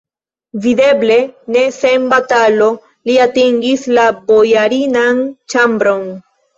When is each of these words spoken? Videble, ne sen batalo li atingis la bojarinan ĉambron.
Videble, 0.61 1.17
ne 1.57 1.61
sen 1.75 2.09
batalo 2.15 2.71
li 3.11 3.21
atingis 3.29 3.87
la 4.01 4.09
bojarinan 4.33 5.27
ĉambron. 5.57 6.07